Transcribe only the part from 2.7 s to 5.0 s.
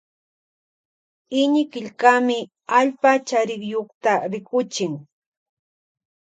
allpa chariyukta rikuchin.